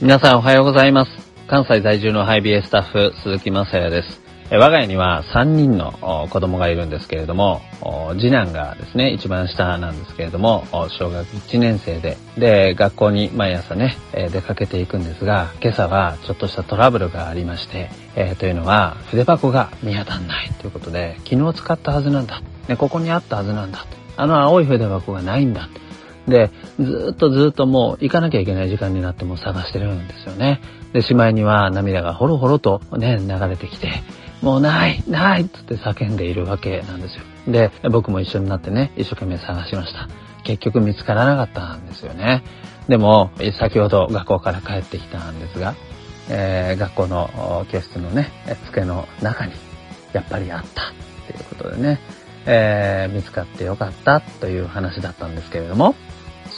[0.00, 1.10] 皆さんおはようございます。
[1.46, 4.20] 関西在住のハイビエスタッフ、鈴木正也です。
[4.50, 7.62] 我が家には3人の子供がいるんですけれども、
[8.18, 10.66] 次男がですね、一番下なんですけれども、
[10.98, 22.42] 小学1年生で、で、学校に毎朝ね、出かけていくんですが、今朝はちょっとしたトラブルがありまして、えーというのは、筆箱が見当たんないということで、昨日使ったはずなんだ。
[22.68, 23.86] ね、ここにあったはずなんだ。
[24.16, 25.68] あの青い筆箱がないんだ。
[26.28, 30.60] で、ずっとずっともう行かなきゃいけない時間になっても探してるんですよね。
[30.92, 34.02] で、しまいには涙がほろほろとね、流れてきて、
[34.42, 37.22] もうないないっつって叫んでいるわけなんですよ。
[37.48, 40.08] で、僕も一緒になってね、一生懸命探しました。
[40.44, 42.44] 結局見つからなかったんですよね。
[42.88, 45.74] でも、先ほど学校から帰ってきたんですが、
[46.28, 48.30] えー学校の教室のね、
[48.66, 49.52] 机の中に、
[50.12, 50.84] やっぱりあったっ
[51.26, 52.00] ていうことでね、
[52.46, 55.94] えー見つかってよかったという話だったんですけれども、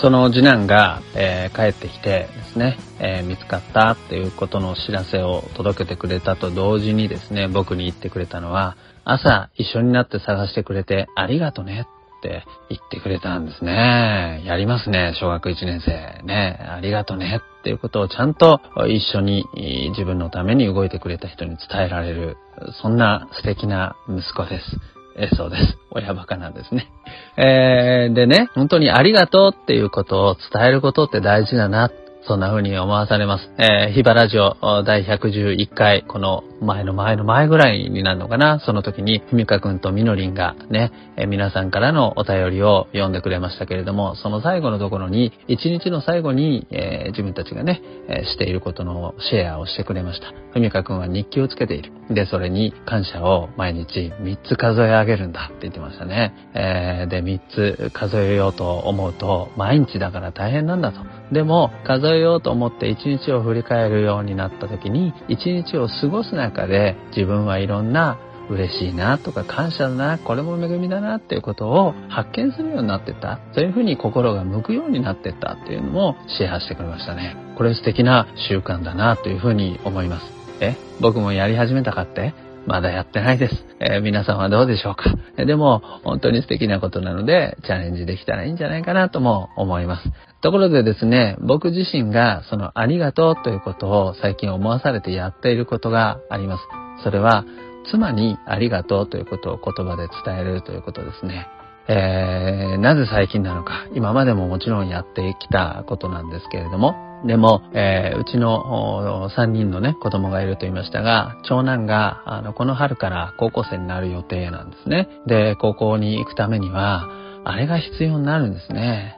[0.00, 11.86] その次男が、えー帰ってきてですね、えー見つかったっていうことの知らせを届けてくれたと同時にですね、僕に言ってくれたのは、朝一緒になって探してくれてありがとね
[12.18, 14.42] って言ってくれたんですね。
[14.44, 16.22] やりますね、小学1年生。
[16.26, 19.46] ね、ありがとねっていうことをちゃんと一緒に
[19.90, 22.36] 自分のために動いてくれた人に伝えられる、
[22.82, 24.95] そんな素敵な息子です。
[25.18, 25.78] えそうです。
[25.90, 26.92] 親バカなんですね。
[27.38, 31.90] えー、でね、本当にありがとうっていうことを伝えることって大事だな。
[32.26, 33.48] そんな風に思わされます。
[33.56, 38.58] えー、ヒバラジオ第111回、この前の前の前ぐらいになるのかな？
[38.58, 50.32] その時に、ふみかくんとみのりんがね、えー皆さんからのお便りを読んでくれましたけれども、その最後のところに、一日の最後に、えー自分たちがね、えーしていることのシェアをしてくれました。
[50.52, 51.92] ふみかくんは日記をつけている。
[52.10, 56.32] で、それに感謝を毎日3つ数え上げるんだって言ってましたね。
[56.54, 57.40] えーで、3
[57.88, 61.00] つ数えようと思うと、毎日だから大変なんだと。
[61.32, 68.18] でも、数えようと思って1日を振り返るようになった時に、1日を過ごす中で自分はいろんな
[68.48, 73.40] 嬉しいなとか感謝だな、これも恵みだなっていうことを発見するようになってった。
[73.54, 77.36] そういうふうに心が向くようになってったっていうのもシェアしてくれましたね。
[77.56, 80.26] これ素敵な習慣だなというふうに思います。
[80.60, 80.76] え？
[81.00, 82.34] 僕もやり始めたかって？
[82.66, 83.54] まだやってないです。
[83.80, 85.04] えー皆さんはどうでしょうか？
[85.38, 90.10] えでも、本当に素敵なことなので、チャレンジできたらいいんじゃないかなとも思います。
[90.42, 96.62] ところでですね、僕自身がそのありがとうということを最近思わされてやっていることがあります。
[97.04, 97.44] それは、
[97.90, 101.46] 妻にありがとうということを言葉で伝えるということですね。
[101.88, 115.08] えーなぜ最近なのか、今までももちろんやってきたことなんですけれども、でも、えーうちの3人のね、子供がいると言いましたが、長男が、あの、この春から高校生になる予定なんですね。
[115.26, 117.08] で、高校に行くためには、
[117.44, 119.16] あれが必要になるんですね。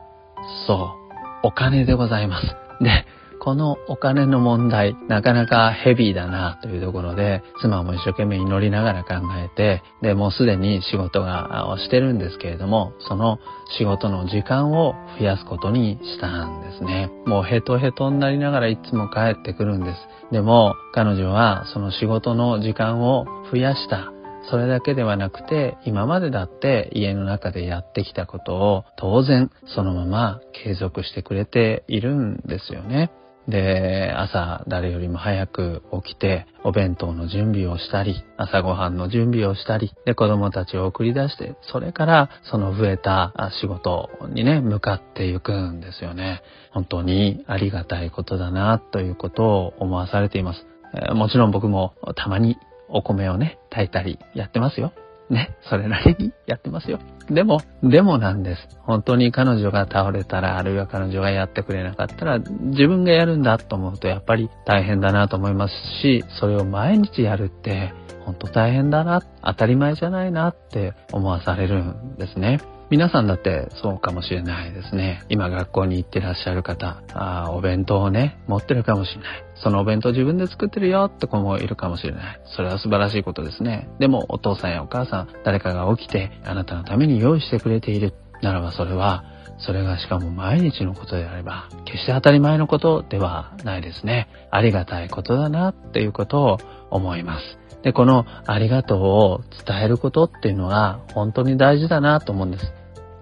[0.67, 1.47] そう。
[1.47, 2.47] お金でございます。
[2.83, 3.07] で、
[3.41, 13.39] このお金の問題、なかなかヘビーだなというところで、妻も一生懸命祈りながら考えて、で、もうすでに仕事がしてるんですけれども、その
[13.79, 17.11] 仕事の時間を増やすことにしたんですね。
[17.27, 20.09] もうヘトヘトになりながらいつも帰ってくるんです。
[20.33, 24.13] でも、彼女はその仕事の時間を増やした。
[24.51, 33.11] それだけではなくて、今までだって家の中でやってきたことを当然そのまま継続してくれているんですよね。
[33.49, 46.43] で、朝誰よりも早く起きて、お弁当の準備をしたり、朝ごはんの準備をしたり、で、子供たちを送り出して、それからその増えた仕事にね、向かっていくんですよね。
[46.73, 50.67] 本当にありがたいことだな、ということを思わされています。
[51.15, 52.59] もちろん僕もたまに
[52.89, 54.93] お米をね、炊いたりやってますよ。
[55.31, 56.99] ね、それなりにやってますよ。
[57.31, 58.69] でも、でもなんです。
[58.81, 67.93] 本当に彼女が倒れたら、あるいは彼女がやってくれなかったら、自分がやるんだと思うと、やっぱり大変だなと思いますし、それを毎日やるって、
[68.25, 72.61] 本当大変だな、当たり前じゃないなって思わされるんですね。
[72.91, 75.23] 皆さんだってそうかもしれないですね。
[75.29, 79.45] 今学校に行ってらっしゃる方、あお弁当をね、持ってるかもしれない。
[79.57, 82.41] そのお弁当自分で作ってるよって子もいるかもしれない。
[82.57, 83.89] それは素晴らしいことですね。
[83.99, 89.25] でもお父さんやお母さん、誰かが起きてあなたのために用意してくれているならばそれは、
[89.59, 94.29] それがしかも毎日のことであれば、決して当たり前のことではないですね。
[94.51, 96.59] ありがたいことだなっていうことを
[96.91, 97.59] 思います。
[97.83, 102.78] で、このありがとうを伝えることっていうのは本当に大事だなと思うんです。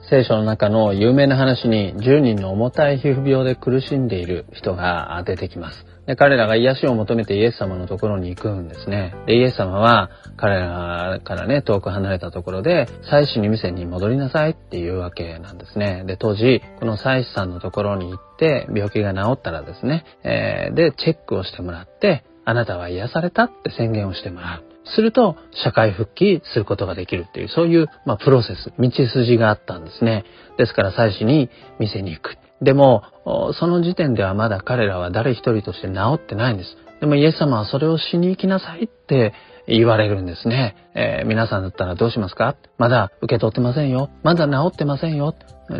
[0.08, 5.84] 聖書の中の有名な話に10人の重たい皮膚病で苦しんでいる人が出てきます。
[6.06, 9.14] で彼らが癒しを求めてイエス様のところに行くんですね。
[9.26, 16.04] で、イエス様は彼らからね、遠く離れたところで、祭司に店に戻りなさいっていうわけなんですね。
[16.06, 24.75] で、当時、この祭司さんのところに行って、病気が治ったらですね、えー、で、チェックをしてもらって、あなたは癒されたって宣言をしてもらう。
[24.94, 30.24] すると、社会復帰することができるっていう、そういう、まあ、プロセス、道筋があったんですね。
[30.58, 32.38] ですから、最初に店に行く。
[32.62, 33.02] でも、
[33.58, 36.76] その時点ではまだ彼らは誰一人として治ってないんです。
[37.00, 39.34] でもイエス様はそれをしに行きなさいって
[39.68, 40.76] 言われるんですね。
[40.94, 42.56] えー、皆さんだったらどうしますか？
[42.78, 44.10] まだ受け取ってませんよ。
[44.22, 45.34] まだ治ってませんよ。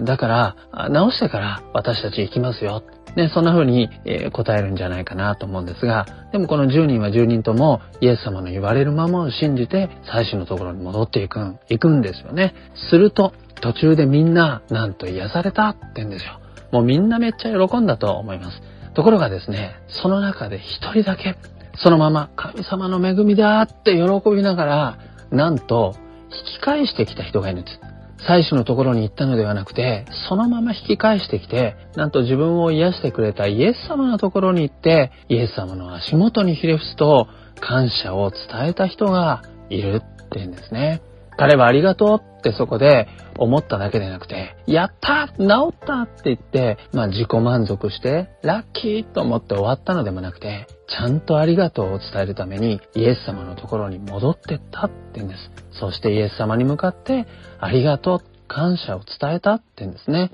[0.04, 0.56] だから、
[0.88, 2.82] 治してから私たち行きますよ。
[3.16, 3.88] ね、そんな風に、
[4.32, 12.54] 答えるんじゃないかなと思うんですが、でもこの10人は10人ともイエス様の言われるままを信じて最初のところに戻っていくん、行くんですよね。
[12.90, 16.40] すると、途中でみんな、なんと癒されたって言うんですよ。
[16.72, 18.60] もうみんなめっちゃ喜んだと思います。
[18.96, 21.36] ところがですね、その中で一人だけ、
[21.76, 24.98] そのまま神様の恵みだって喜びながら、
[25.30, 25.94] なんと
[26.30, 27.78] 引き返してきた人がいるんです。
[28.26, 37.28] 最初のところに行ったのではなくて、そのまま引き返してきて、なんと自分を癒してくれたイエス様のところに行って、イエス様の足元にひれ伏すと、
[37.60, 41.02] 感謝を伝えた人がいるって言うんですね。
[41.36, 55.50] 彼はありがとうってそこで思っただけでなくて、やった治ったって言って、まあ自己満足して、ラッキーと思って終わったのでもなくて、ちゃんとありがとうを伝えるためにイエス様のところに戻ってったって言うんです。
[55.78, 57.26] そしてイエス様に向かって
[57.58, 58.18] ありがとう、
[58.48, 60.30] 感謝を伝えたって言うんですね。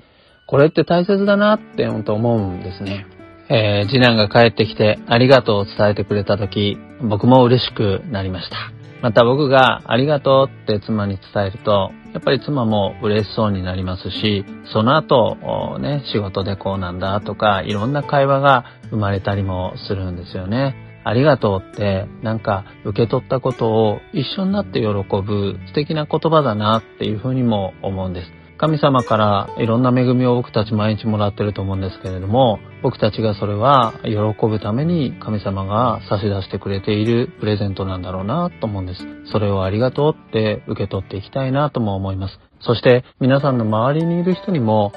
[0.47, 3.07] これって大切だなって思うんですね。
[3.49, 8.82] えー、次男が帰ってきてありがとうを伝えてくれた時、僕も嬉しくなりました。
[9.03, 20.92] また僕がありがとうって妻に伝えると、やっぱり妻も嬉しそうになりますし、その後、ね、仕事でこうなんだとか、いろんな会話が生まれたりもするんですよね。
[21.03, 28.31] ありがとうって、なんか受け取ったことを一緒になって喜ぶ素敵な言葉だなっていうふうにも思うんです。
[28.57, 39.01] 神様からいろんな恵みを僕たち毎日もらってると思うんですけれども、僕たちがそれは喜ぶために神様が差し出してくれているプレゼントなんだろうなと思うんです。
[39.31, 42.39] それをありがとうって受け取っていきたいなとも思います。
[42.65, 44.93] そして皆さんの周りにいる人にも、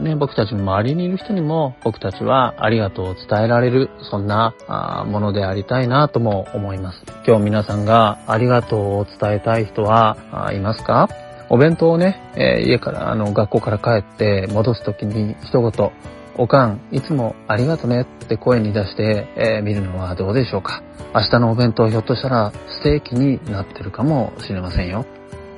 [0.00, 4.54] ね、僕たちの周りにいる人にも僕たちはありがとうを伝えられる、そんな
[5.06, 7.02] ものでありたいなとも思います。
[7.26, 10.16] 今日皆さんがありがとうを伝えたい人は
[10.54, 11.08] いますか？
[11.50, 15.90] お弁当をね、えー、家から、あの、学校から帰って戻すときに一言、
[16.38, 20.82] おかん、いつもありがとねって声に出して、えー、見るのはどうでしょうか？
[21.14, 25.04] 明日のお弁当ひょっとしたらステーキになってるかもしれませんよ。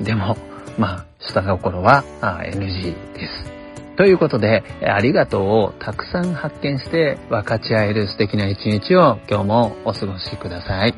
[0.00, 0.36] でも、
[0.76, 3.56] まあ、下心は NG です。
[3.96, 10.94] ということで、ありがとうをたくさん発見して分かち合える素敵な一日を今日もお過ごしください。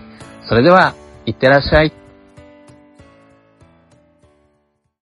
[0.48, 0.94] それでは、
[1.24, 2.07] いってらっしゃい。